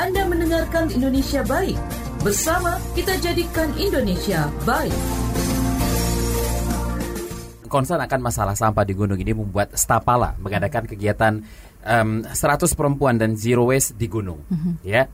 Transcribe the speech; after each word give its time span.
Anda 0.00 0.24
mendengarkan 0.24 0.88
Indonesia 0.96 1.44
Baik. 1.44 1.76
Bersama 2.24 2.80
kita 2.96 3.20
jadikan 3.20 3.68
Indonesia 3.76 4.48
baik. 4.64 4.96
Concern 7.68 8.00
akan 8.00 8.20
masalah 8.24 8.56
sampah 8.56 8.80
di 8.88 8.96
gunung 8.96 9.20
ini 9.20 9.36
membuat 9.36 9.76
Stapala 9.76 10.40
mengadakan 10.40 10.88
kegiatan 10.88 11.44
um, 11.84 12.24
100 12.24 12.32
perempuan 12.72 13.20
dan 13.20 13.36
zero 13.36 13.68
waste 13.68 13.92
di 14.00 14.08
gunung. 14.08 14.40
Ya, 14.80 15.04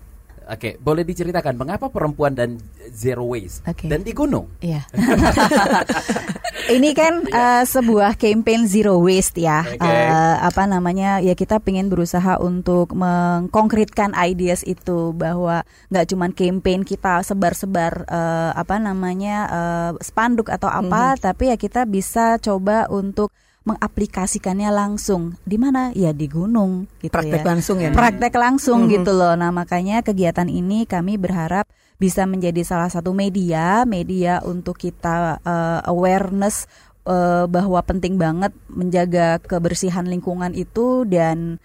Oke, 0.47 0.79
boleh 0.79 1.03
diceritakan 1.03 1.59
mengapa 1.59 1.91
perempuan 1.91 2.31
dan 2.31 2.55
zero 2.95 3.27
waste 3.35 3.67
Oke. 3.67 3.91
dan 3.91 4.07
di 4.07 4.15
gunung? 4.15 4.47
Iya. 4.63 4.87
Ini 6.79 6.91
kan 6.95 7.27
eh, 7.27 7.65
sebuah 7.67 8.15
campaign 8.15 8.71
zero 8.71 9.03
waste 9.03 9.43
ya. 9.43 9.67
Oke. 9.67 9.83
Eh, 9.83 10.37
apa 10.39 10.71
namanya? 10.71 11.19
Ya 11.19 11.35
kita 11.35 11.59
pengen 11.59 11.91
berusaha 11.91 12.39
untuk 12.39 12.95
mengkonkretkan 12.95 14.15
ideas 14.15 14.63
itu 14.63 15.11
bahwa 15.19 15.67
nggak 15.91 16.07
cuman 16.15 16.31
campaign 16.31 16.87
kita 16.87 17.27
sebar-sebar 17.27 18.07
eh, 18.07 18.51
apa 18.55 18.79
namanya 18.79 19.37
eh, 19.51 19.91
spanduk 19.99 20.51
atau 20.55 20.71
apa, 20.71 21.19
tapi 21.19 21.51
ya 21.51 21.59
kita 21.59 21.83
bisa 21.91 22.39
coba 22.39 22.87
untuk 22.87 23.35
mengaplikasikannya 23.67 24.71
langsung 24.71 25.35
di 25.43 25.59
mana 25.59 25.91
ya 25.91 26.15
di 26.15 26.31
gunung 26.31 26.87
gitu 27.03 27.11
Praktek 27.11 27.43
ya. 27.43 27.47
langsung 27.51 27.77
ya. 27.83 27.91
praktek 27.91 28.35
langsung 28.39 28.87
gitu 28.87 29.11
loh. 29.11 29.35
Nah 29.35 29.51
makanya 29.51 30.07
kegiatan 30.07 30.47
ini 30.47 30.87
kami 30.87 31.19
berharap 31.19 31.67
bisa 31.99 32.23
menjadi 32.31 32.63
salah 32.63 32.87
satu 32.87 33.11
media, 33.11 33.83
media 33.83 34.39
untuk 34.47 34.79
kita 34.79 35.43
eh, 35.43 35.81
awareness 35.91 36.71
eh, 37.11 37.51
bahwa 37.51 37.83
penting 37.83 38.15
banget 38.23 38.55
menjaga 38.71 39.43
kebersihan 39.43 40.07
lingkungan 40.07 40.55
itu 40.55 41.03
dan 41.03 41.59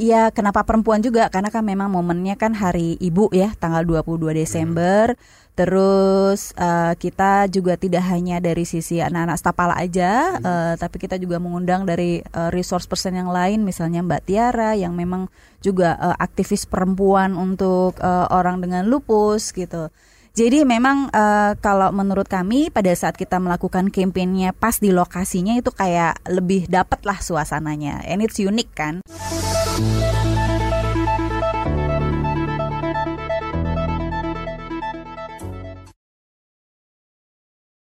ya 0.00 0.32
kenapa 0.32 0.64
perempuan 0.64 1.04
juga 1.04 1.28
karena 1.28 1.52
kan 1.52 1.60
memang 1.60 1.92
momennya 1.92 2.34
kan 2.40 2.56
hari 2.56 2.96
ibu 2.96 3.28
ya 3.30 3.52
tanggal 3.60 3.84
22 3.84 4.32
Desember. 4.32 5.16
Terus 5.60 6.56
eh, 6.56 6.94
kita 6.96 7.44
juga 7.52 7.76
tidak 7.76 8.00
hanya 8.08 8.40
dari 8.40 8.64
sisi 8.64 8.96
anak-anak 8.96 9.36
Stapala 9.36 9.76
aja, 9.76 10.40
eh, 10.40 10.74
tapi 10.80 10.96
kita 10.96 11.20
juga 11.20 11.36
mengundang 11.36 11.84
dari 11.84 12.24
eh, 12.24 12.50
resource 12.54 12.88
person 12.88 13.18
yang 13.18 13.28
lain, 13.28 13.60
misalnya 13.60 14.00
Mbak 14.00 14.22
Tiara 14.24 14.72
yang 14.72 14.96
memang 14.96 15.28
juga 15.60 16.00
eh, 16.00 16.16
aktivis 16.16 16.64
perempuan 16.64 17.36
untuk 17.36 18.00
eh, 18.00 18.26
orang 18.32 18.64
dengan 18.64 18.88
lupus 18.88 19.52
gitu. 19.52 19.92
Jadi 20.32 20.64
memang 20.64 21.12
eh, 21.12 21.52
kalau 21.60 21.92
menurut 21.92 22.24
kami 22.24 22.72
pada 22.72 22.96
saat 22.96 23.20
kita 23.20 23.36
melakukan 23.36 23.92
kampanyenya 23.92 24.56
pas 24.56 24.80
di 24.80 24.94
lokasinya 24.94 25.60
itu 25.60 25.68
kayak 25.74 26.24
lebih 26.24 26.72
dapet 26.72 27.04
lah 27.04 27.20
suasananya, 27.20 28.00
and 28.08 28.24
it's 28.24 28.40
unique 28.40 28.72
kan. 28.72 29.04
Música 29.80 30.39